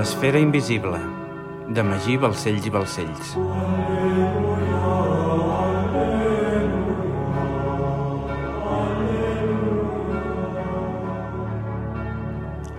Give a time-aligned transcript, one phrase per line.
[0.00, 0.96] L'esfera invisible,
[1.76, 3.32] de Magí Balcells i Balcells.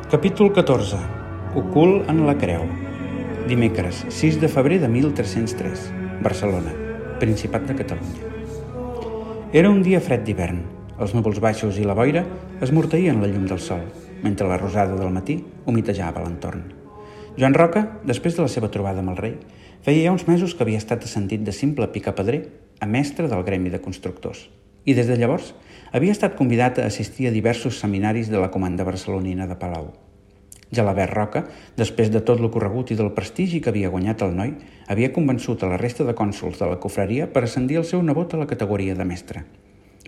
[0.09, 1.03] Capítol 14.
[1.61, 2.65] Ocult en la creu.
[3.45, 5.85] Dimecres, 6 de febrer de 1303.
[6.25, 6.73] Barcelona,
[7.21, 8.33] Principat de Catalunya.
[9.53, 10.65] Era un dia fred d'hivern.
[10.97, 12.25] Els núvols baixos i la boira
[12.65, 13.85] esmorteïen la llum del sol,
[14.25, 16.80] mentre la rosada del matí humitejava l'entorn.
[17.37, 19.35] Joan Roca, després de la seva trobada amb el rei,
[19.85, 22.41] feia ja uns mesos que havia estat ascendit de simple picapedrer
[22.83, 24.49] a mestre del gremi de constructors.
[24.83, 25.53] I des de llavors
[25.95, 29.93] havia estat convidat a assistir a diversos seminaris de la comanda barcelonina de Palau.
[30.75, 31.45] Gelabert Roca,
[31.79, 34.51] després de tot l'ocorregut i del prestigi que havia guanyat el noi,
[34.91, 38.35] havia convençut a la resta de cònsols de la cofreria per ascendir el seu nebot
[38.35, 39.45] a la categoria de mestre.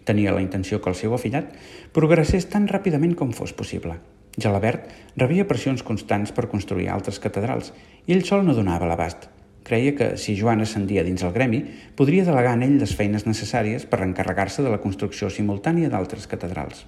[0.04, 1.56] Tenia la intenció que el seu afillat
[1.96, 3.96] progressés tan ràpidament com fos possible–
[4.34, 7.70] Gelabert rebia pressions constants per construir altres catedrals
[8.08, 9.28] i ell sol no donava l'abast.
[9.64, 11.62] Creia que, si Joan ascendia dins el gremi,
[11.96, 16.82] podria delegar en ell les feines necessàries per encarregar-se de la construcció simultània d'altres catedrals.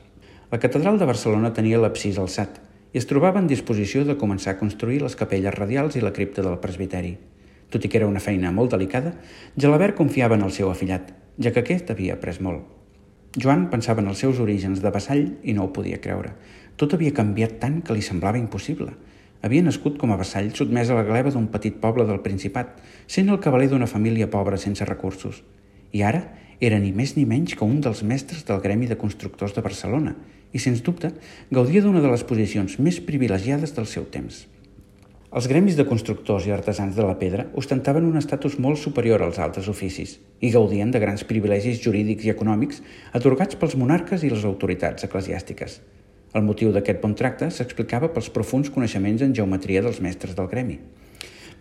[0.52, 2.58] La catedral de Barcelona tenia l'absis alçat
[2.94, 6.42] i es trobava en disposició de començar a construir les capelles radials i la cripta
[6.42, 7.14] del presbiteri.
[7.70, 9.14] Tot i que era una feina molt delicada,
[9.56, 12.66] Gelabert confiava en el seu afillat, ja que aquest havia après molt.
[13.36, 16.32] Joan pensava en els seus orígens de vassall i no ho podia creure.
[16.76, 18.92] Tot havia canviat tant que li semblava impossible.
[19.46, 22.74] Havia nascut com a vassall sotmès a la gleba d'un petit poble del Principat,
[23.08, 25.44] sent el cavaler d'una família pobra sense recursos.
[25.96, 26.26] I ara
[26.60, 30.16] era ni més ni menys que un dels mestres del Gremi de Constructors de Barcelona
[30.52, 31.14] i, sens dubte,
[31.52, 34.44] gaudia d'una de les posicions més privilegiades del seu temps.
[35.36, 39.40] Els gremis de constructors i artesans de la pedra ostentaven un estatus molt superior als
[39.44, 42.80] altres oficis i gaudien de grans privilegis jurídics i econòmics
[43.20, 45.82] atorgats pels monarques i les autoritats eclesiàstiques.
[46.36, 50.82] El motiu d'aquest bon tracte s'explicava pels profuns coneixements en geometria dels mestres del gremi.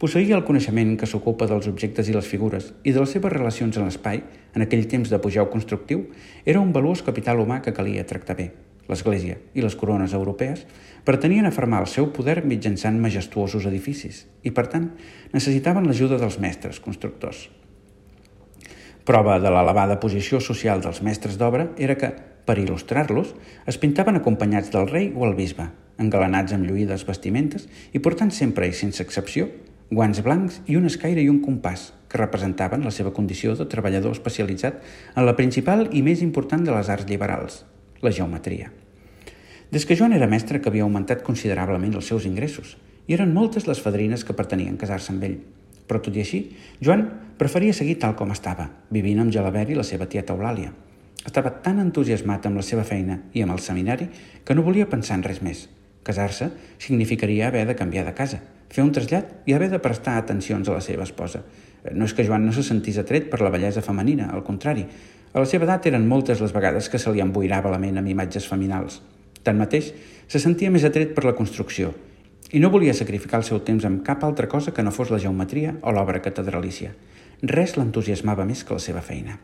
[0.02, 3.78] Posseïa el coneixement que s'ocupa dels objectes i les figures i de les seves relacions
[3.78, 4.24] en l'espai,
[4.54, 6.08] en aquell temps d'apogeu constructiu,
[6.44, 8.50] era un valuós capital humà que calia tractar bé
[8.88, 10.66] l'Església i les corones europees,
[11.06, 14.90] pretenien afirmar el seu poder mitjançant majestuosos edificis i, per tant,
[15.32, 17.46] necessitaven l'ajuda dels mestres constructors.
[19.04, 22.12] Prova de l'elevada posició social dels mestres d'obra era que,
[22.44, 23.34] per il·lustrar-los,
[23.66, 28.68] es pintaven acompanyats del rei o el bisbe, engalanats amb lluïdes vestimentes i portant sempre
[28.68, 29.48] i sense excepció
[29.90, 34.14] guants blancs i un escaire i un compàs, que representaven la seva condició de treballador
[34.14, 34.80] especialitzat
[35.16, 37.64] en la principal i més important de les arts liberals,
[38.06, 38.70] la geometria.
[39.74, 42.76] Des que Joan era mestre que havia augmentat considerablement els seus ingressos
[43.08, 45.40] i eren moltes les fadrines que pretenien casar-se amb ell.
[45.90, 46.44] Però tot i així,
[46.80, 47.02] Joan
[47.36, 50.70] preferia seguir tal com estava, vivint amb Gelabert i la seva tieta Eulàlia.
[51.24, 54.10] Estava tan entusiasmat amb la seva feina i amb el seminari
[54.44, 55.66] que no volia pensar en res més.
[56.04, 60.68] Casar-se significaria haver de canviar de casa, fer un trasllat i haver de prestar atencions
[60.68, 61.40] a la seva esposa.
[61.92, 64.84] No és que Joan no se sentís atret per la bellesa femenina, al contrari,
[65.32, 68.12] a la seva edat eren moltes les vegades que se li emboirava la ment amb
[68.12, 69.00] imatges feminals.
[69.44, 69.90] Tanmateix,
[70.28, 71.92] se sentia més atret per la construcció
[72.54, 75.18] i no volia sacrificar el seu temps amb cap altra cosa que no fos la
[75.18, 76.94] geometria o l'obra catedralícia.
[77.42, 79.40] Res l'entusiasmava més que la seva feina.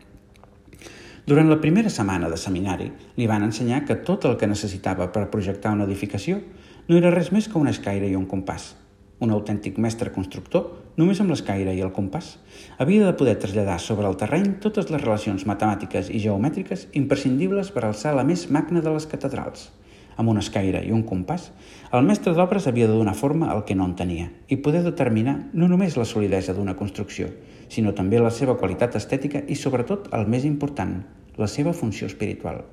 [1.27, 5.29] Durant la primera setmana de seminari, li van ensenyar que tot el que necessitava per
[5.31, 6.41] projectar una edificació
[6.89, 8.73] no era res més que un escaire i un compàs–
[9.21, 12.33] un autèntic mestre constructor, només amb l'escaire i el compàs,
[12.81, 17.85] havia de poder traslladar sobre el terreny totes les relacions matemàtiques i geomètriques imprescindibles per
[17.85, 19.69] alçar la més magna de les catedrals.
[20.17, 21.51] Amb un escaire i un compàs,
[21.97, 25.37] el mestre d'obres havia de donar forma al que no en tenia i poder determinar
[25.53, 27.29] no només la solidesa d'una construcció,
[27.71, 30.99] sinó també la seva qualitat estètica i, sobretot, el més important,
[31.39, 32.65] la seva funció espiritual.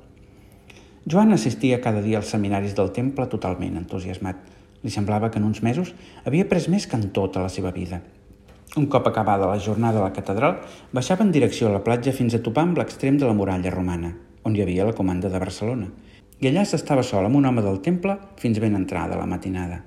[1.07, 4.41] Joan assistia cada dia als seminaris del temple totalment entusiasmat,
[4.83, 5.93] li semblava que en uns mesos
[6.25, 8.01] havia pres més que en tota la seva vida.
[8.75, 10.57] Un cop acabada la jornada a la catedral,
[10.91, 14.11] baixava en direcció a la platja fins a topar amb l'extrem de la muralla romana,
[14.43, 15.87] on hi havia la comanda de Barcelona,
[16.41, 19.79] i allà s'estava sol amb un home del temple fins ben entrada la matinada.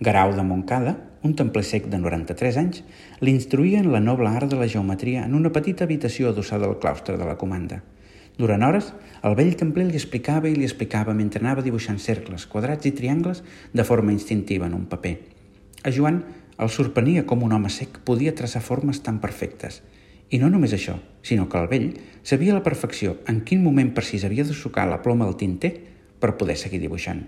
[0.00, 0.94] Garau de Montcada,
[1.24, 2.84] un templer sec de 93 anys,
[3.24, 7.18] l'instruïa en la noble art de la geometria en una petita habitació adossada al claustre
[7.18, 7.82] de la comanda–
[8.36, 8.88] durant hores,
[9.22, 13.44] el vell templer li explicava i li explicava mentre anava dibuixant cercles, quadrats i triangles
[13.72, 15.14] de forma instintiva en un paper.
[15.86, 16.24] A Joan
[16.58, 19.82] el sorprenia com un home sec podia traçar formes tan perfectes.
[20.34, 21.86] I no només això, sinó que el vell
[22.26, 25.76] sabia a la perfecció en quin moment precís havia de sucar la ploma al tinter
[26.18, 27.22] per poder seguir dibuixant.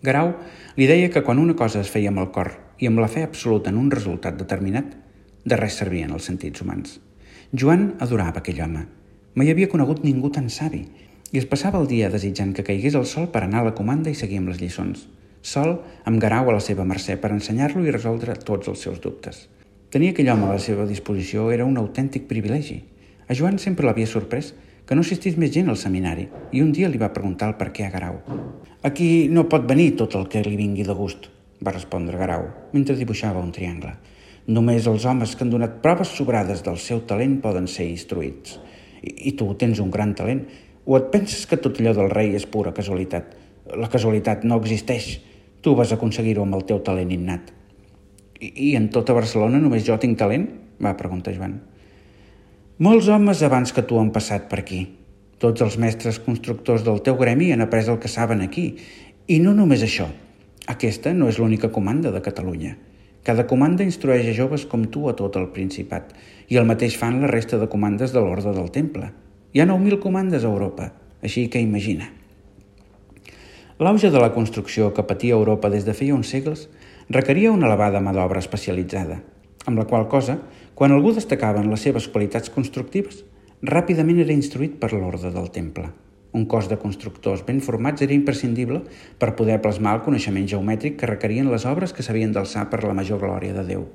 [0.00, 0.32] Grau
[0.78, 3.24] li deia que quan una cosa es feia amb el cor i amb la fe
[3.26, 4.94] absoluta en un resultat determinat,
[5.44, 6.98] de res servien els sentits humans.
[7.52, 8.86] Joan adorava aquell home
[9.38, 10.80] Mai havia conegut ningú tan savi
[11.30, 14.10] i es passava el dia desitjant que caigués el sol per anar a la comanda
[14.10, 15.06] i seguir amb les lliçons.
[15.42, 19.46] sol amb Garau a la seva mercè per ensenyar-lo i resoldre tots els seus dubtes.
[19.90, 22.82] Tenir aquell home a la seva disposició era un autèntic privilegi.
[23.28, 24.52] A Joan sempre l'havia sorprès
[24.84, 27.70] que no assistís més gent al seminari i un dia li va preguntar el per
[27.70, 28.20] què a Garau.
[28.82, 31.30] «Aquí no pot venir tot el que li vingui de gust»,
[31.64, 33.94] va respondre Garau, mentre dibuixava un triangle.
[34.48, 38.56] Només els homes que han donat proves sobrades del seu talent poden ser instruïts.
[39.02, 40.44] I, i tu tens un gran talent.
[40.88, 43.34] O et penses que tot allò del rei és pura casualitat?
[43.76, 45.18] La casualitat no existeix.
[45.60, 47.50] Tu vas aconseguir-ho amb el teu talent innat.
[48.40, 50.48] I, I en tota Barcelona només jo tinc talent?
[50.80, 51.58] va preguntar Joan.
[52.78, 54.84] Molts homes abans que tu han passat per aquí.
[55.42, 58.70] Tots els mestres constructors del teu gremi han après el que saben aquí.
[59.26, 60.06] I no només això.
[60.68, 62.74] Aquesta no és l'única comanda de Catalunya.
[63.24, 66.10] Cada comanda instrueix a joves com tu a tot el Principat
[66.52, 69.08] i el mateix fan la resta de comandes de l'Orde del Temple.
[69.56, 70.90] Hi ha 9.000 comandes a Europa,
[71.24, 72.10] així que imagina.
[73.80, 76.66] L'auge de la construcció que patia Europa des de feia uns segles
[77.08, 79.22] requeria una elevada mà d'obra especialitzada,
[79.64, 80.36] amb la qual cosa,
[80.74, 83.24] quan algú destacava en les seves qualitats constructives,
[83.64, 85.88] ràpidament era instruït per l'Orde del Temple.
[86.32, 88.82] Un cos de constructors ben formats era imprescindible
[89.18, 92.96] per poder plasmar el coneixement geomètric que requerien les obres que s'havien d'alçar per la
[92.96, 93.86] major glòria de Déu.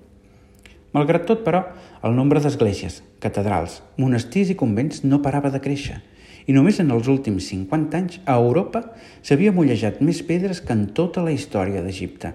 [0.93, 1.63] Malgrat tot, però,
[2.05, 6.01] el nombre d'esglésies, catedrals, monestirs i convents no parava de créixer
[6.45, 8.83] i només en els últims 50 anys a Europa
[9.23, 12.33] s'havia mollejat més pedres que en tota la història d'Egipte.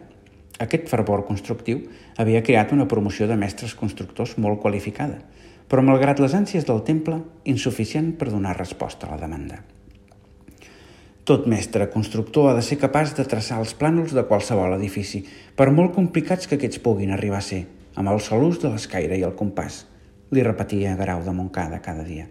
[0.65, 1.85] Aquest fervor constructiu
[2.19, 5.21] havia creat una promoció de mestres constructors molt qualificada,
[5.69, 9.61] però malgrat les ànsies del temple, insuficient per donar resposta a la demanda.
[11.29, 15.19] Tot mestre constructor ha de ser capaç de traçar els plànols de qualsevol edifici,
[15.53, 17.59] per molt complicats que aquests puguin arribar a ser,
[18.01, 19.83] amb el sol ús de l'escaire i el compàs,
[20.33, 22.25] li repetia Garau de Montcada cada dia.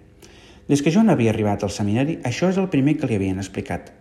[0.66, 3.92] Des que Joan havia arribat al seminari, això és el primer que li havien explicat.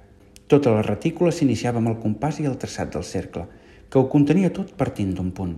[0.48, 3.44] Tota la retícula s'iniciava amb el compàs i el traçat del cercle,
[3.92, 5.54] que ho contenia tot partint d'un punt.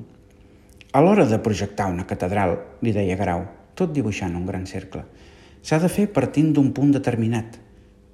[0.91, 3.46] A l'hora de projectar una catedral, li deia Garau,
[3.79, 5.06] tot dibuixant un gran cercle,
[5.62, 7.62] s'ha de fer partint d'un punt determinat–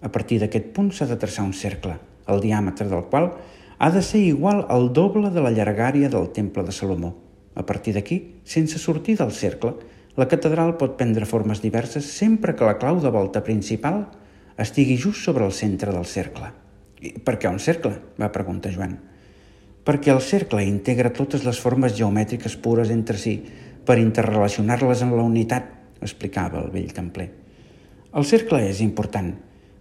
[0.05, 1.97] a partir d'aquest punt s'ha de traçar un cercle,
[2.29, 3.31] el diàmetre del qual
[3.79, 7.15] ha de ser igual al doble de la llargària del temple de Salomó.
[7.55, 9.73] A partir d'aquí, sense sortir del cercle,
[10.17, 14.05] la catedral pot prendre formes diverses sempre que la clau de volta principal
[14.61, 16.53] estigui just sobre el centre del cercle.
[17.01, 17.97] I per què un cercle?
[18.21, 18.99] va preguntar Joan.
[19.85, 23.39] Perquè el cercle integra totes les formes geomètriques pures entre si
[23.85, 25.67] per interrelacionar-les en la unitat,
[26.01, 27.29] explicava el vell templer.
[28.15, 29.33] El cercle és important,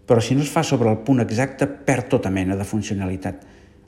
[0.05, 3.43] però si no es fa sobre el punt exacte perd tota mena de funcionalitat.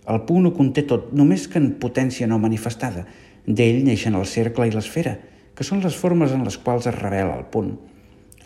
[0.08, 3.06] El punt ho conté tot, només que en potència no manifestada.
[3.46, 5.18] D'ell neixen el cercle i l'esfera,
[5.56, 7.74] que són les formes en les quals es revela el punt.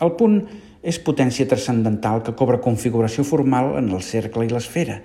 [0.00, 0.40] El punt
[0.82, 5.00] és potència transcendental que cobra configuració formal en el cercle i l'esfera.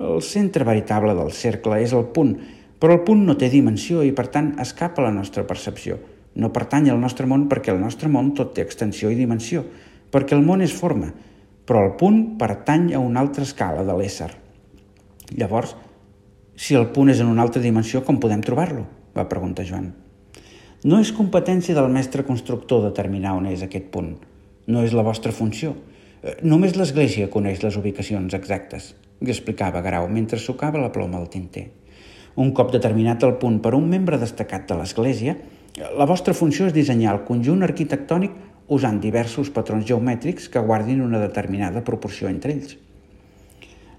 [0.00, 2.32] El centre veritable del cercle és el punt,
[2.80, 6.00] però el punt no té dimensió i, per tant, escapa a la nostra percepció.
[6.34, 9.62] No pertany al nostre món perquè el nostre món tot té extensió i dimensió,
[10.10, 11.12] perquè el món és forma,
[11.66, 14.30] però el punt pertany a una altra escala de l'ésser.
[15.38, 15.76] Llavors,
[16.56, 18.86] si el punt és en una altra dimensió, com podem trobar-lo?
[19.16, 19.90] va preguntar Joan.
[20.84, 24.16] No és competència del mestre constructor determinar on és aquest punt.
[24.66, 25.74] No és la vostra funció.
[26.22, 31.28] Eh, només l'Església coneix les ubicacions exactes, li explicava Grau mentre sucava la ploma al
[31.30, 31.68] tinter.
[32.34, 35.36] Un cop determinat el punt per un membre destacat de l'Església,
[35.96, 38.32] la vostra funció és dissenyar el conjunt arquitectònic
[38.68, 42.76] usant diversos patrons geomètrics que guardin una determinada proporció entre ells.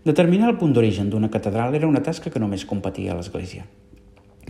[0.04, 3.64] Determinar el punt d'origen d'una catedral era una tasca que només competia a l'Església.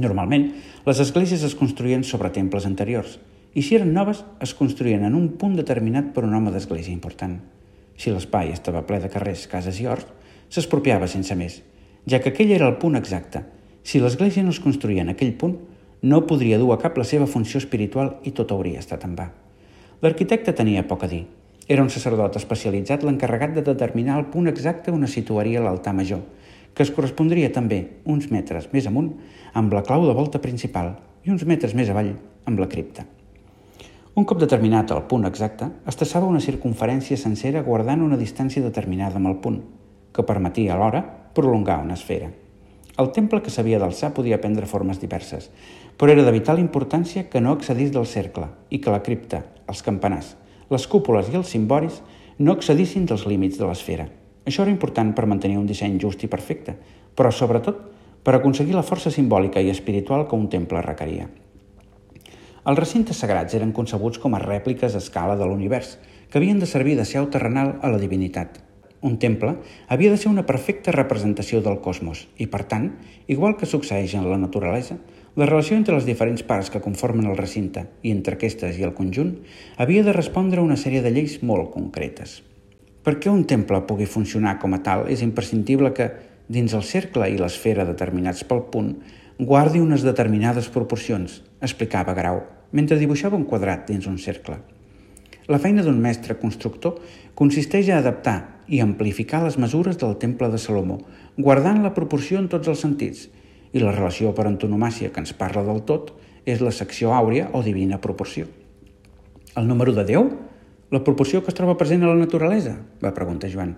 [0.01, 0.47] Normalment,
[0.87, 3.19] les esglésies es construïen sobre temples anteriors,
[3.53, 7.35] i si eren noves, es construïen en un punt determinat per un home d'església important.
[7.97, 10.09] Si l'espai estava ple de carrers, cases i horts,
[10.49, 11.59] s'expropiava sense més,
[12.09, 13.43] ja que aquell era el punt exacte.
[13.85, 15.59] Si l'església no es construïa en aquell punt,
[16.01, 19.29] no podria dur a cap la seva funció espiritual i tot hauria estat en va.
[20.03, 21.21] L'arquitecte tenia poc a dir.
[21.71, 26.19] Era un sacerdot especialitzat l'encarregat de determinar el punt exacte on es situaria l'altar major,
[26.75, 29.13] que es correspondria també, uns metres més amunt,
[29.53, 32.11] amb la clau de volta principal i uns metres més avall
[32.43, 33.05] amb la cripta.
[34.19, 39.21] Un cop determinat el punt exacte, es traçava una circunferència sencera guardant una distància determinada
[39.23, 39.63] amb el punt,
[40.11, 42.27] que permetia alhora prolongar una esfera.
[42.99, 45.47] El temple que s'havia d'alçar podia prendre formes diverses,
[45.95, 49.83] però era de vital importància que no accedís del cercle i que la cripta, els
[49.85, 50.35] campanars,
[50.69, 52.01] les cúpules i els cimboris
[52.39, 54.07] no accedissin dels límits de l'esfera.
[54.43, 56.75] Això era important per mantenir un disseny just i perfecte,
[57.15, 57.79] però sobretot
[58.23, 61.29] per aconseguir la força simbòlica i espiritual que un temple requeria.
[62.63, 65.97] Els recintes sagrats eren concebuts com a rèpliques a escala de l'univers,
[66.29, 68.61] que havien de servir de seu terrenal a la divinitat.
[69.03, 69.57] un temple
[69.91, 72.85] havia de ser una perfecta representació del cosmos i, per tant,
[73.27, 74.95] igual que succeeix en la naturalesa,
[75.35, 78.93] la relació entre les diferents parts que conformen el recinte i entre aquestes i el
[78.93, 79.31] conjunt
[79.81, 82.43] havia de respondre a una sèrie de lleis molt concretes.
[83.03, 86.11] Perquè un temple pugui funcionar com a tal és imprescindible que,
[86.53, 88.93] dins el cercle i l'esfera determinats pel punt,
[89.39, 94.61] guardi unes determinades proporcions, explicava Grau, mentre dibuixava un quadrat dins un cercle.
[95.49, 97.01] La feina d'un mestre constructor
[97.35, 98.37] consisteix a adaptar
[98.69, 101.01] i amplificar les mesures del temple de Salomó,
[101.35, 103.27] guardant la proporció en tots els sentits,
[103.73, 106.13] i la relació per antonomàcia que ens parla del tot
[106.45, 108.47] és la secció àurea o divina proporció.
[109.57, 110.29] El número de Déu?
[110.93, 112.77] La proporció que es troba present a la naturalesa?
[113.03, 113.75] va preguntar Joan.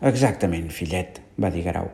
[0.00, 1.90] Exactament, fillet, va dir Garau.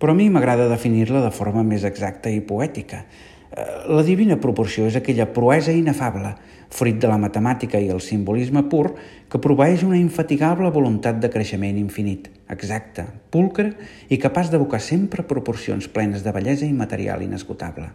[0.00, 3.04] Però a mi m'agrada definir-la de forma més exacta i poètica.
[3.50, 6.34] Eh, la divina proporció és aquella proesa inefable,
[6.70, 8.94] fruit de la matemàtica i el simbolisme pur,
[9.28, 13.72] que proveeix una infatigable voluntat de creixement infinit, exacta, pulcre
[14.10, 17.90] i capaç d'evocar sempre proporcions plenes de bellesa immaterial inesgotable.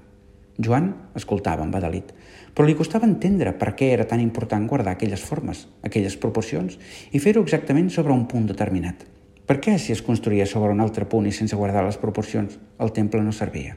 [0.56, 2.14] Joan escoltava amb adalit,
[2.56, 6.78] però li costava entendre per què era tan important guardar aquelles formes, aquelles proporcions,
[7.12, 9.04] i fer-ho exactament sobre un punt determinat.
[9.46, 12.96] Per què, si es construïa sobre un altre punt i sense guardar les proporcions, el
[12.96, 13.76] temple no servia?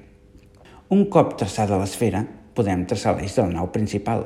[0.94, 2.22] Un cop traçada l'esfera,
[2.54, 4.24] podem traçar l'eix de la nau principal,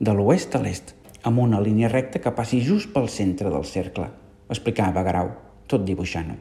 [0.00, 4.10] de l'oest a l'est, amb una línia recta que passi just pel centre del cercle,
[4.50, 5.30] explicava Garau,
[5.66, 6.36] tot dibuixant-ho.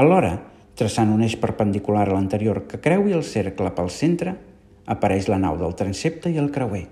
[0.00, 0.36] Alhora,
[0.78, 4.36] traçant un eix perpendicular a l'anterior que creui el cercle pel centre,
[4.90, 6.86] apareix la nau del transepte i el creuer,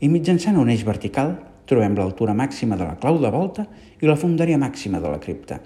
[0.00, 1.36] i mitjançant un eix vertical
[1.70, 3.66] trobem l'altura màxima de la clau de volta
[4.00, 5.60] i la fondària màxima de la cripta.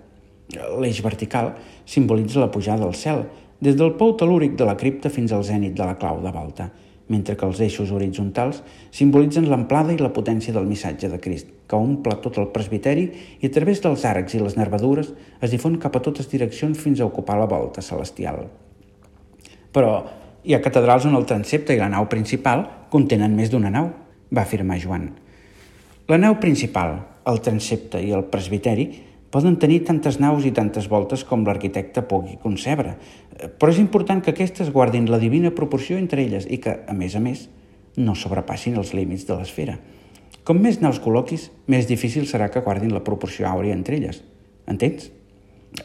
[0.81, 1.55] L'eix vertical
[1.89, 3.25] simbolitza la pujada al cel,
[3.65, 6.69] des del pou telúric de la cripta fins al zènit de la clau de volta,
[7.09, 11.77] mentre que els eixos horitzontals simbolitzen l'amplada i la potència del missatge de Crist, que
[11.77, 13.07] omple tot el presbiteri
[13.41, 17.01] i a través dels arcs i les nervadures es difon cap a totes direccions fins
[17.01, 18.45] a ocupar la volta celestial.
[19.73, 19.95] Però
[20.45, 23.91] hi ha catedrals on el transepte i la nau principal contenen més d'una nau,
[24.35, 25.09] va afirmar Joan.
[26.09, 28.91] La nau principal, el transepte i el presbiteri
[29.35, 32.93] poden tenir tantes naus i tantes voltes com l'arquitecte pugui concebre,
[33.59, 37.17] però és important que aquestes guardin la divina proporció entre elles i que, a més
[37.17, 37.49] a més,
[37.97, 39.79] no sobrepassin els límits de l'esfera.
[40.45, 44.19] Com més naus col·loquis, més difícil serà que guardin la proporció àurea entre elles.
[44.69, 45.09] Entens?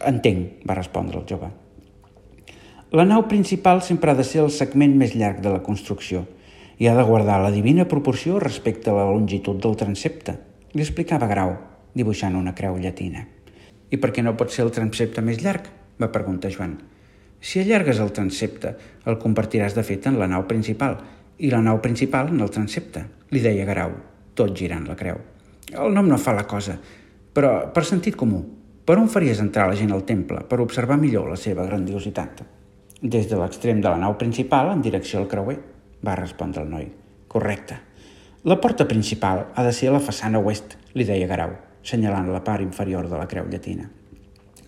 [0.03, 1.47] Entenc, va respondre el jove.
[2.91, 6.25] La nau principal sempre ha de ser el segment més llarg de la construcció
[6.79, 10.35] i ha de guardar la divina proporció respecte a la longitud del transepte,
[10.73, 11.55] li explicava Grau,
[11.95, 13.23] dibuixant una creu llatina.
[13.89, 15.71] I per què no pot ser el transepte més llarg?
[15.99, 16.77] va preguntar Joan.
[17.39, 18.75] Si allargues el transepte,
[19.07, 20.99] el convertiràs de fet en la nau principal
[21.39, 23.93] i la nau principal en el transepte, li deia Garau,
[24.39, 25.19] tot girant la creu.
[25.69, 26.77] El nom no fa la cosa,
[27.33, 28.39] però per sentit comú,
[28.87, 32.41] per on faries entrar la gent al temple per observar millor la seva grandiositat?
[32.99, 35.59] Des de l'extrem de la nau principal en direcció al creuer,
[36.01, 36.89] va respondre el noi.
[37.27, 37.77] Correcte.
[38.49, 42.43] La porta principal ha de ser a la façana oest, li deia Garau senyalant la
[42.43, 43.89] part inferior de la creu llatina.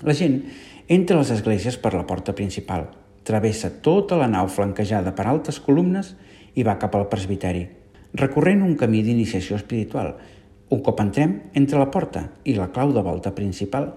[0.01, 0.39] La gent
[0.87, 2.87] entra a les esglésies per la porta principal,
[3.23, 6.15] travessa tota la nau flanquejada per altes columnes
[6.55, 7.67] i va cap al presbiteri,
[8.17, 10.15] recorrent un camí d'iniciació espiritual.
[10.71, 13.91] Un cop entrem, entre la porta i la clau de volta principal,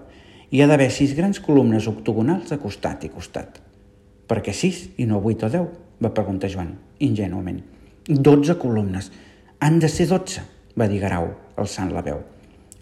[0.51, 3.61] hi ha d'haver sis grans columnes octogonals a costat i costat.
[4.27, 5.67] Per què sis i no vuit o deu?
[6.03, 7.61] va preguntar Joan, ingenuament.
[8.05, 9.11] Dotze columnes.
[9.63, 10.43] Han de ser dotze,
[10.75, 12.19] va dir Garau, alçant la veu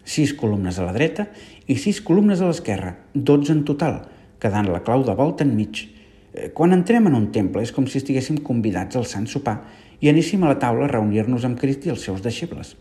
[0.03, 1.27] sis columnes a la dreta
[1.67, 4.01] i sis columnes a l'esquerra, 12 en total,
[4.39, 5.85] quedant la clau de volta enmig.
[6.33, 9.61] Eh, quan entrem en un temple és com si estiguéssim convidats al Sant Sopar
[10.03, 12.73] i anéssim a la taula a reunir-nos amb Crist i els seus deixebles.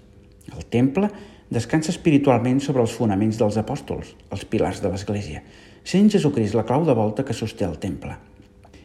[0.50, 1.06] El temple
[1.54, 5.44] descansa espiritualment sobre els fonaments dels apòstols, els pilars de l'Església,
[5.86, 8.16] sent Jesucrist la clau de volta que sosté el temple.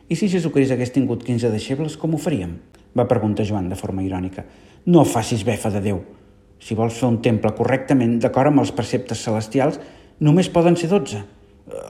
[0.08, 2.60] I si Jesucrist hagués tingut 15 deixebles, com ho faríem?
[2.98, 4.46] va preguntar Joan de forma irònica.
[4.86, 6.04] No facis befa de Déu,
[6.60, 9.82] si vols fer un temple correctament d'acord amb els preceptes celestials,
[10.22, 11.24] només poden ser 12.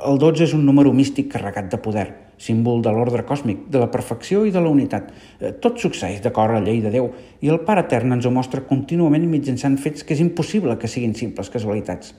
[0.07, 3.89] El 12 és un número místic carregat de poder, símbol de l'ordre còsmic, de la
[3.91, 5.09] perfecció i de la unitat.
[5.39, 7.09] Eh, tot succeeix d'acord a la llei de Déu
[7.41, 11.17] i el Pare Etern ens ho mostra contínuament mitjançant fets que és impossible que siguin
[11.17, 12.13] simples casualitats.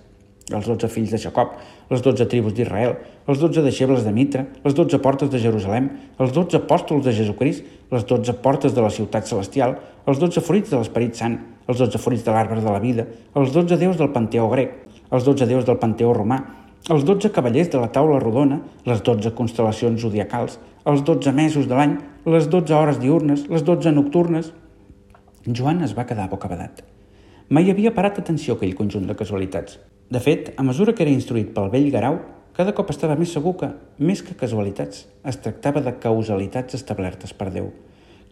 [0.49, 1.59] Els dotze fills de Jacob,
[1.91, 2.95] les dotze tribus d'Israel,
[3.29, 7.67] els dotze deixebles de Mitra, les dotze portes de Jerusalem, els dotze apòstols de Jesucrist,
[7.93, 9.77] les dotze portes de la ciutat celestial,
[10.09, 11.37] els dotze fruits de l'Esperit Sant,
[11.69, 13.05] els dotze fruits de l'arbre de la vida,
[13.37, 14.73] els dotze déus del panteó grec,
[15.13, 16.41] els dotze déus del panteó romà,
[16.89, 20.57] els dotze cavallers de la taula rodona, les dotze constel·lacions zodiacals,
[20.89, 24.55] els dotze mesos de l'any, les dotze hores diurnes, les dotze nocturnes...
[25.49, 26.83] Joan es va quedar bocabadat.
[27.49, 29.79] Mai havia parat atenció a aquell conjunt de casualitats.
[30.13, 32.19] De fet, a mesura que era instruït pel vell Garau,
[32.57, 33.69] cada cop estava més segur que,
[34.01, 37.71] més que casualitats, es tractava de causalitats establertes per Déu.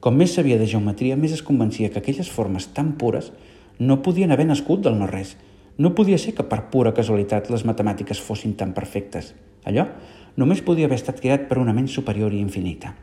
[0.00, 3.30] Com més sabia de geometria, més es convencia que aquelles formes tan pures
[3.78, 5.36] no podien haver nascut del no-res.
[5.78, 9.34] No podia ser que per pura casualitat les matemàtiques fossin tan perfectes.
[9.68, 9.84] Allò
[10.36, 12.94] només podia haver estat creat per una ment superior i infinita.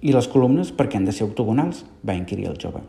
[0.00, 1.84] I les columnes per què han de ser octogonals?
[2.04, 2.82] va inquirir el jove.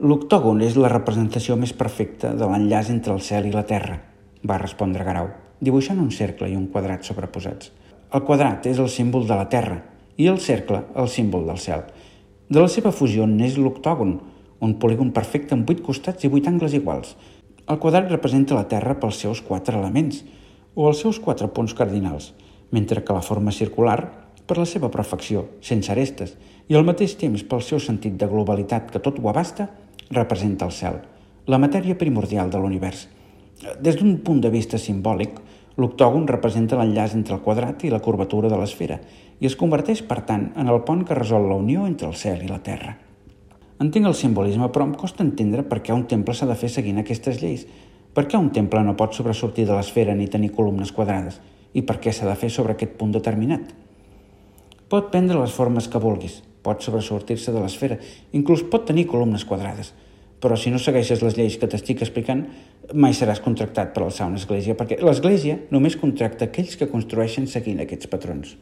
[0.00, 4.00] L'octògon és la representació més perfecta de l'enllaç entre el cel i la terra,
[4.44, 5.30] va respondre Garau,
[5.60, 7.70] dibuixant un cercle i un quadrat sobreposats.
[8.12, 9.80] El quadrat és el símbol de la terra
[10.20, 11.86] i el cercle el símbol del cel.
[12.50, 14.18] De la seva fusió n'és l'octògon,
[14.60, 17.14] un polígon perfecte amb vuit costats i vuit angles iguals.
[17.64, 20.18] El quadrat representa la terra pels seus quatre elements,
[20.74, 22.34] o els seus quatre punts cardinals,
[22.76, 23.96] mentre que la forma circular
[24.44, 26.34] per la seva perfecció, sense arestes,
[26.68, 29.70] i al mateix temps pel seu sentit de globalitat que tot ho abasta,
[30.10, 31.00] representa el cel,
[31.48, 33.06] la matèria primordial de l'univers.
[33.80, 35.40] Des d'un punt de vista simbòlic,
[35.80, 39.00] l'octògon representa l'enllaç entre el quadrat i la curvatura de l'esfera
[39.40, 42.44] i es converteix, per tant, en el pont que resol la unió entre el cel
[42.44, 42.98] i la terra.
[43.84, 47.02] Entenc el simbolisme, però em costa entendre per què un temple s'ha de fer seguint
[47.02, 47.66] aquestes lleis,
[48.16, 51.40] per què un temple no pot sobresortir de l'esfera ni tenir columnes quadrades?
[51.76, 53.74] I per què s'ha de fer sobre aquest punt determinat?
[54.88, 57.98] Pot prendre les formes que vulguis, pot sobresortir-se de l'esfera,
[58.32, 59.92] inclús pot tenir columnes quadrades,
[60.40, 62.46] però si no segueixes les lleis que t'estic explicant,
[62.94, 67.84] mai seràs contractat per alçar una església, perquè l'església només contracta aquells que construeixen seguint
[67.84, 68.56] aquests patrons.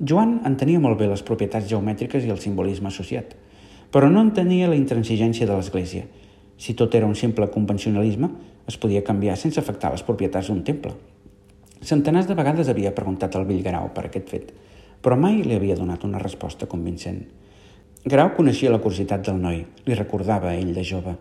[0.00, 3.34] Joan entenia molt bé les propietats geomètriques i el simbolisme associat,
[3.90, 6.06] però no entenia la intransigència de l'església.
[6.60, 8.30] Si tot era un simple convencionalisme,
[8.68, 10.92] es podia canviar sense afectar les propietats d'un temple.
[11.82, 14.50] Centenars de vegades havia preguntat al vell Grau per aquest fet,
[15.00, 17.22] però mai li havia donat una resposta convincent.
[18.04, 21.16] Grau coneixia la curiositat del noi, li recordava a ell de jove.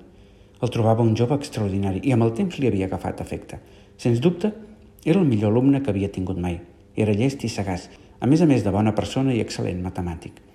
[0.60, 3.62] El trobava un jove extraordinari i amb el temps li havia agafat efecte.
[3.98, 4.52] Sens dubte,
[5.06, 6.60] era el millor alumne que havia tingut mai.
[6.96, 7.88] Era llest i sagaç,
[8.20, 10.49] a més a més de bona persona i excel·lent matemàtic.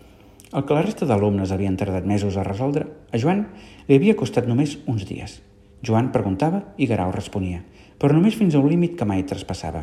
[0.55, 3.41] El que la resta d'alumnes havien tardat mesos a resoldre, a Joan
[3.89, 5.41] li havia costat només uns dies.
[5.83, 7.65] Joan preguntava i Garau responia,
[7.99, 9.83] però només fins a un límit que mai traspassava.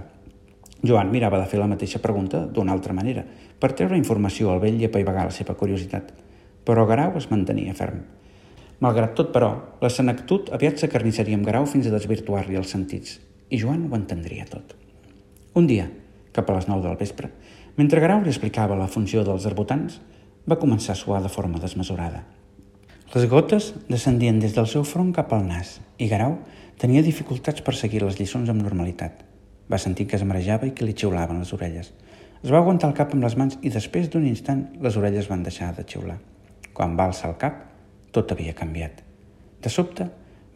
[0.81, 3.25] Joan mirava de fer la mateixa pregunta d'una altra manera,
[3.60, 6.13] per treure informació al vell i apaivagar la seva curiositat.
[6.63, 7.99] Però Garau es mantenia ferm.
[8.81, 9.51] Malgrat tot, però,
[9.84, 13.19] la senectut aviat s'acarnissaria amb Garau fins a desvirtuar-li els sentits,
[13.51, 14.71] i Joan ho entendria tot.
[15.60, 15.89] Un dia,
[16.31, 17.29] cap a les nou del vespre,
[17.75, 19.99] mentre Garau li explicava la funció dels arbotants,
[20.49, 22.23] va començar a suar de forma desmesurada.
[23.13, 26.38] Les gotes descendien des del seu front cap al nas i Garau
[26.82, 29.25] tenia dificultats per seguir les lliçons amb normalitat.
[29.69, 31.91] Va sentir que es marejava i que li xiulaven les orelles.
[32.41, 35.43] Es va aguantar el cap amb les mans i després d'un instant les orelles van
[35.43, 36.17] deixar de xiular.
[36.73, 37.62] Quan va alçar el cap,
[38.12, 39.04] tot havia canviat.
[39.62, 40.08] De sobte,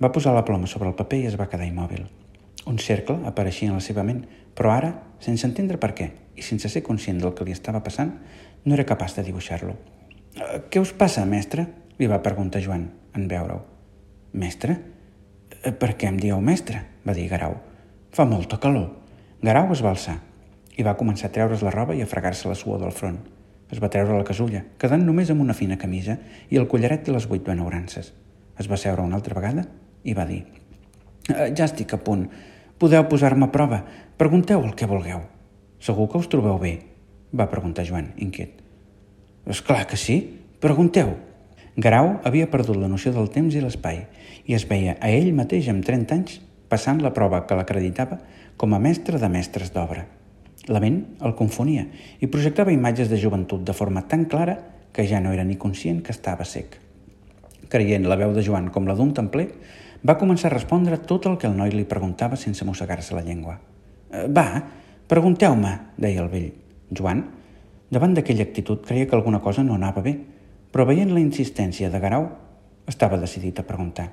[0.02, 2.08] va posar la ploma sobre el paper i es va quedar immòbil.
[2.66, 4.24] Un cercle apareixia en la seva ment,
[4.58, 8.16] però ara, sense entendre per què i sense ser conscient del que li estava passant,
[8.66, 9.76] no era capaç de dibuixar-lo.
[10.36, 11.68] Eh, «Què us passa, mestre?»,
[12.00, 13.62] li va preguntar Joan en veure-ho.
[14.36, 14.76] Mestre?
[15.62, 16.82] Eh, per què em dieu mestre?
[17.06, 17.56] va dir Garau.
[18.12, 18.90] Fa molta calor.
[19.42, 20.18] Garau es va alçar
[20.76, 23.20] i va començar a treure's la roba i a fregar-se la suor del front.
[23.72, 26.18] Es va treure la casulla, quedant només amb una fina camisa
[26.50, 28.12] i el collaret de les vuit benaurances.
[28.60, 29.66] Es va seure una altra vegada
[30.04, 30.44] i va dir
[31.30, 32.28] eh, «Ja estic a punt.
[32.80, 33.84] Podeu posar-me a prova.
[34.18, 35.24] Pregunteu el que vulgueu».
[35.80, 36.95] «Segur que us trobeu bé?»
[37.34, 38.62] Va preguntar Joan, inquiet.
[39.46, 40.20] «És clar que sí.
[40.60, 41.16] Pregunteu»,
[41.76, 44.06] Grau havia perdut la noció del temps i l'espai
[44.48, 46.38] i es veia a ell mateix amb 30 anys
[46.72, 48.22] passant la prova que l'acreditava
[48.56, 50.06] com a mestre de mestres d'obra.
[50.72, 51.84] La ment el confonia
[52.24, 54.56] i projectava imatges de joventut de forma tan clara
[54.96, 56.80] que ja no era ni conscient que estava sec.
[57.68, 59.50] Creient la veu de Joan com la d'un templer,
[60.08, 63.60] va començar a respondre tot el que el noi li preguntava sense mossegar-se la llengua.
[64.12, 64.64] Eh, «Va,
[65.12, 66.54] pregunteu-me», deia el vell.
[66.92, 67.26] Joan,
[67.90, 70.18] davant d'aquella actitud, creia que alguna cosa no anava bé
[70.76, 72.26] però veient la insistència de Garau,
[72.92, 74.10] estava decidit a preguntar.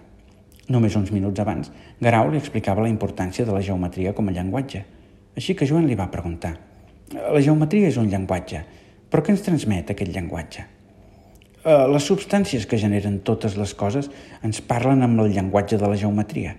[0.70, 4.85] Només uns minuts abans, Garau li explicava la importància de la geometria com a llenguatge.
[5.35, 6.52] Així que Joan li va preguntar
[7.35, 8.62] «La geometria és un llenguatge,
[9.11, 14.12] però què ens transmet aquest llenguatge?» eh, Les substàncies que generen totes les coses
[14.46, 16.54] ens parlen amb el llenguatge de la geometria.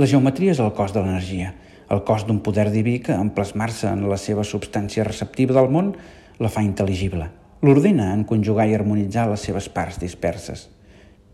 [0.00, 1.52] La geometria és el cos de l'energia,
[1.92, 5.94] el cos d'un poder diví que, en plasmar-se en la seva substància receptiva del món,
[6.40, 7.28] la fa intel·ligible
[7.62, 10.66] l'ordena en conjugar i harmonitzar les seves parts disperses.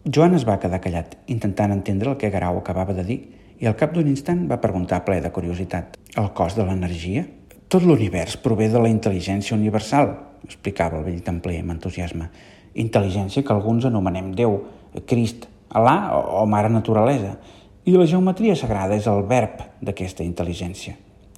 [0.05, 3.19] Joan es va quedar callat, intentant entendre el que Garau acabava de dir,
[3.59, 5.97] i al cap d'un instant va preguntar ple de curiositat.
[6.21, 7.25] El cos de l'energia?
[7.69, 10.13] Tot l'univers prové de la intel·ligència universal,
[10.45, 12.29] explicava el vell templer amb entusiasme.
[12.77, 14.61] Intel·ligència que alguns anomenem Déu,
[15.09, 17.39] Crist, Alà o, Mare Naturalesa.
[17.87, 20.97] I la geometria sagrada és el verb d'aquesta intel·ligència.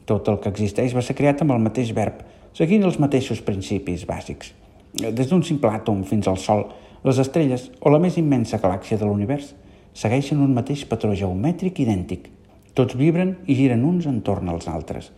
[0.09, 2.23] Tot el que existeix va ser creat amb el mateix verb,
[2.57, 4.55] seguint els mateixos principis bàsics.
[4.95, 6.65] Des d'un simple àtom fins al Sol,
[7.05, 9.53] les estrelles o la més immensa galàxia de l'univers
[9.95, 12.27] segueixen un mateix patró geomètric idèntic.
[12.75, 15.11] Tots vibren i giren uns entorn als altres.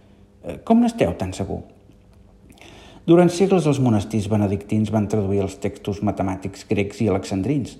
[0.42, 1.62] Eh, com n'esteu tan segur?
[3.06, 7.78] Durant segles els monestirs benedictins van traduir els textos matemàtics grecs i alexandrins,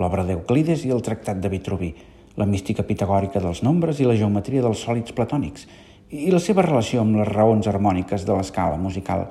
[0.00, 1.90] l'obra d'Euclides i el tractat de Vitruvi,
[2.36, 5.66] la mística pitagòrica dels nombres i la geometria dels sòlids platònics,
[6.12, 9.26] i la seva relació amb les raons harmòniques de l'escala musical.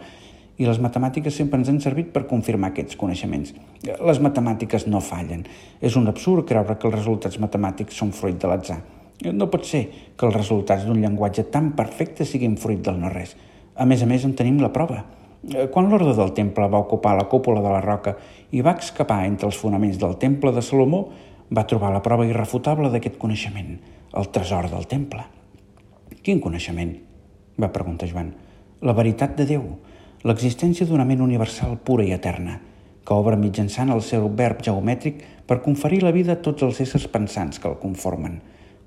[0.57, 3.53] I les matemàtiques sempre ens han servit per confirmar aquests coneixements.
[3.85, 5.45] Les matemàtiques no fallen.
[5.81, 8.81] És un absurd creure que els resultats matemàtics són fruit de l'atzar.
[9.29, 9.83] No pot ser
[10.17, 13.35] que els resultats d'un llenguatge tan perfecte siguin fruit del no-res.
[13.77, 15.03] A més a més, en tenim la prova.
[15.73, 18.15] Quan l'ordre del temple va ocupar la cúpula de la roca
[18.53, 21.07] i va escapar entre els fonaments del temple de Salomó,
[21.51, 23.75] va trobar la prova irrefutable d'aquest coneixement,
[24.15, 25.25] el tresor del temple.
[26.23, 26.93] Quin coneixement?
[27.59, 28.31] va preguntar Joan.
[28.81, 29.65] La veritat de Déu,
[30.23, 32.55] l'existència d'una ment universal pura i eterna,
[33.03, 37.09] que obre mitjançant el seu verb geomètric per conferir la vida a tots els éssers
[37.11, 38.39] pensants que el conformen.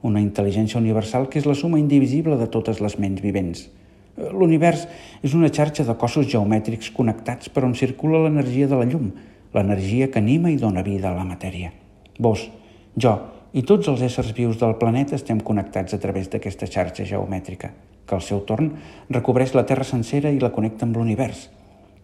[0.02, 3.68] Una intel·ligència universal que és la suma indivisible de totes les ments vivents.
[4.16, 4.88] L'univers
[5.22, 9.12] és una xarxa de cossos geomètrics connectats per on circula l'energia de la llum,
[9.52, 11.83] l'energia que anima i dona vida a la matèria.
[12.18, 12.46] Vos,
[12.94, 13.14] jo
[13.54, 17.70] i tots els éssers vius del planeta estem connectats a través d'aquesta xarxa geomètrica,
[18.06, 18.72] que al seu torn
[19.14, 21.48] recobreix la Terra sencera i la connecta amb l'univers.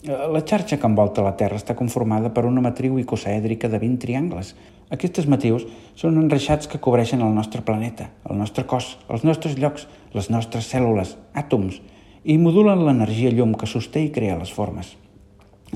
[0.07, 4.55] La xarxa que envolta la Terra està conformada per una matriu icosaèdrica de 20 triangles.
[4.95, 5.67] Aquestes matrius
[5.99, 10.71] són enreixats que cobreixen el nostre planeta, el nostre cos, els nostres llocs, les nostres
[10.71, 11.83] cèl·lules, àtoms,
[12.25, 14.95] i modulen l'energia llum que sosté i crea les formes.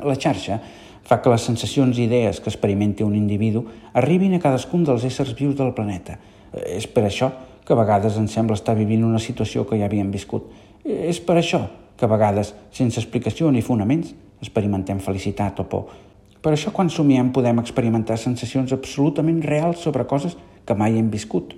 [0.01, 0.63] La xarxa
[1.05, 5.35] fa que les sensacions i idees que experimenti un individu arribin a cadascun dels éssers
[5.37, 6.19] vius del planeta.
[6.65, 7.31] És per això
[7.65, 10.49] que a vegades ens sembla estar vivint una situació que ja havíem viscut.
[10.85, 11.65] És per això
[11.97, 15.93] que a vegades, sense explicació ni fonaments, experimentem felicitat o por.
[16.45, 20.37] Per això, quan somiem, podem experimentar sensacions absolutament reals sobre coses
[20.67, 21.55] que mai hem viscut.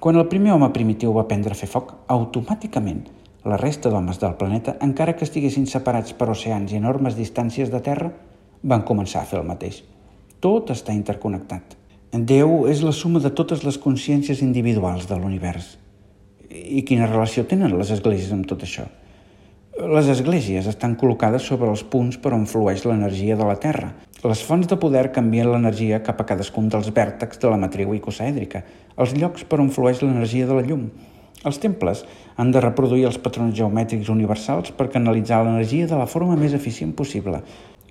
[0.00, 3.04] Quan el primer home primitiu va aprendre a fer foc, automàticament
[3.44, 7.80] la resta d'homes del planeta, encara que estiguessin separats per oceans i enormes distàncies de
[7.84, 8.10] terra,
[8.64, 9.82] van començar a fer el mateix.
[10.40, 11.76] Tot està interconnectat.
[12.14, 15.74] Déu és la suma de totes les consciències individuals de l'univers.
[16.50, 18.84] I quina relació tenen les esglésies amb tot això?
[19.74, 23.90] Les esglésies estan col·locades sobre els punts per on flueix l'energia de la Terra.
[24.22, 28.62] Les fonts de poder canvien l'energia cap a cadascun dels vèrtexs de la matriu icosaèdrica,
[28.96, 30.86] els llocs per on flueix l'energia de la llum.
[31.44, 32.04] Els temples
[32.38, 36.94] han de reproduir els patrons geomètrics universals per canalitzar l'energia de la forma més eficient
[36.96, 37.42] possible,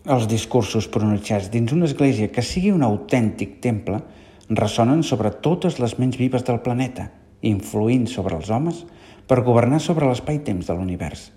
[0.04, 4.02] els discursos pronunciats dins una església que sigui un autèntic temple
[4.50, 7.08] ressonen sobre totes les ments vives del planeta,
[7.42, 8.84] influint sobre els homes
[9.28, 11.32] per governar sobre l'espai-temps de l'univers.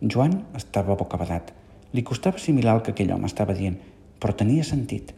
[0.00, 1.50] Joan estava bocabadat.
[1.92, 3.80] Li costava assimilar el que aquell home estava dient,
[4.22, 5.12] però tenia sentit.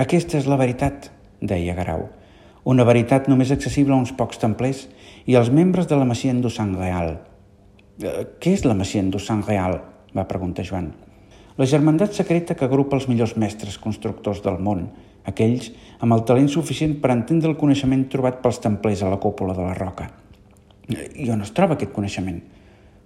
[0.00, 1.10] Aquesta és la veritat,
[1.44, 2.08] deia Garau.
[2.64, 4.86] Una veritat només accessible a uns pocs templers
[5.28, 7.18] i als membres de la Massien du Sang Real.
[8.00, 9.82] Eh, què és la Massien du Sang Real?
[10.16, 10.94] va preguntar Joan.
[11.54, 14.88] La germandat secreta que agrupa els millors mestres constructors del món,
[15.30, 15.68] aquells
[16.02, 19.62] amb el talent suficient per entendre el coneixement trobat pels templers a la cúpula de
[19.62, 20.08] la roca.
[20.90, 22.42] I on es troba aquest coneixement?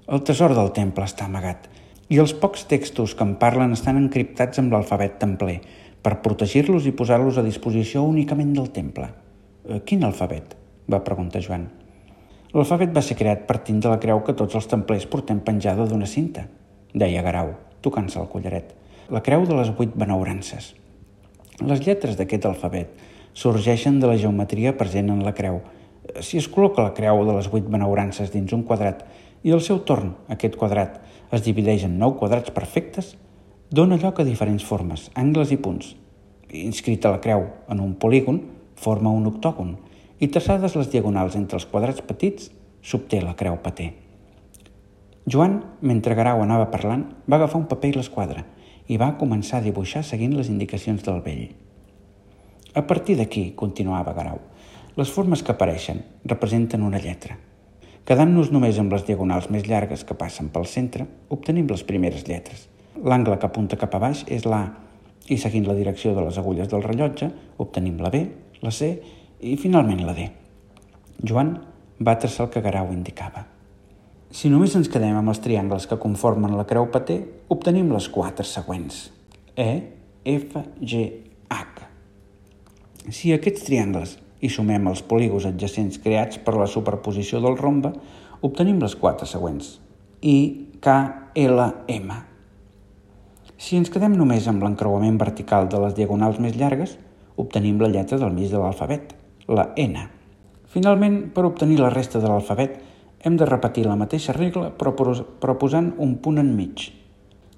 [0.08, 1.68] El tesor del temple està amagat
[2.08, 5.58] i els pocs textos que en parlen estan encriptats amb l'alfabet templer
[6.00, 9.12] per protegir-los i posar-los a disposició únicament del temple.
[9.68, 10.56] Eh, quin alfabet?
[10.88, 11.68] va preguntar Joan.
[12.56, 16.08] L'alfabet va ser creat partint de la creu que tots els templers portem penjada d'una
[16.08, 16.48] cinta,
[16.96, 18.74] deia Garau tocant-se el collaret.
[19.10, 20.74] La creu de les vuit benaurances.
[21.64, 22.90] Les lletres d'aquest alfabet
[23.34, 25.60] sorgeixen de la geometria present en la creu.
[26.20, 29.04] Si es col·loca la creu de les vuit benaurances dins un quadrat
[29.44, 30.98] i al seu torn aquest quadrat
[31.34, 33.14] es divideix en nou quadrats perfectes,
[33.70, 35.94] dona lloc a diferents formes, angles i punts.
[36.48, 38.40] Inscrita la creu en un polígon,
[38.76, 39.76] forma un octògon
[40.18, 42.50] i traçades les diagonals entre els quadrats petits,
[42.82, 43.92] s'obté la creu pater.
[45.28, 48.44] Joan, mentre Garau anava parlant, va agafar un paper i l'esquadra
[48.88, 51.50] i va començar a dibuixar seguint les indicacions del vell.
[52.72, 54.38] A partir d'aquí, continuava Garau,
[54.96, 56.00] les formes que apareixen
[56.32, 57.36] representen una lletra.
[58.08, 62.64] Quedant-nos només amb les diagonals més llargues que passen pel centre, obtenim les primeres lletres.
[63.04, 64.72] L'angle que apunta cap a baix és la A,
[65.28, 67.28] i seguint la direcció de les agulles del rellotge,
[67.60, 68.24] obtenim la B,
[68.64, 68.94] la C
[69.44, 70.30] i finalment la D.
[71.20, 71.52] Joan
[72.00, 73.57] va traçar el que Garau indicava.
[74.28, 78.44] Si només ens quedem amb els triangles que conformen la creu pater, obtenim les quatre
[78.44, 79.06] següents.
[79.56, 79.70] E,
[80.28, 81.04] F, G,
[81.48, 81.86] H.
[83.08, 87.94] Si aquests triangles i sumem els polígons adjacents creats per la superposició del rombe,
[88.44, 89.78] obtenim les quatre següents.
[90.20, 90.36] I,
[90.84, 90.98] K,
[91.40, 92.18] L, M.
[93.56, 96.98] Si ens quedem només amb l'encreuament vertical de les diagonals més llargues,
[97.40, 99.16] obtenim la lletra del mig de l'alfabet,
[99.48, 100.04] la N.
[100.68, 102.76] Finalment, per obtenir la resta de l'alfabet,
[103.24, 106.88] hem de repetir la mateixa regla però posant un punt enmig.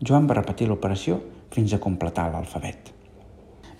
[0.01, 1.21] Joan va repetir l'operació
[1.53, 2.93] fins a completar l'alfabet.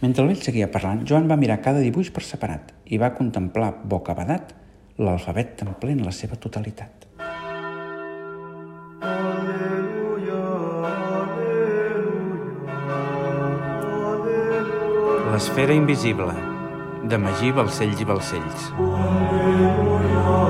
[0.01, 3.75] Mentre el vell seguia parlant, Joan va mirar cada dibuix per separat i va contemplar
[3.85, 4.55] bocabadat
[5.01, 7.07] l'alfabet templer en la seva totalitat.
[15.31, 16.35] L'esfera invisible,
[17.09, 18.71] de Magí Balcells i Balcells.
[18.77, 20.50] Aleluia.